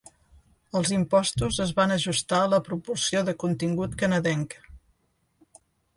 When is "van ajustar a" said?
1.81-2.49